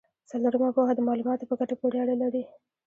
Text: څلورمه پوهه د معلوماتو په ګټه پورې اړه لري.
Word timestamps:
څلورمه 0.31 0.69
پوهه 0.75 0.93
د 0.95 0.99
معلوماتو 1.07 1.47
په 1.49 1.55
ګټه 1.59 1.75
پورې 1.81 1.97
اړه 2.03 2.15
لري. 2.23 2.43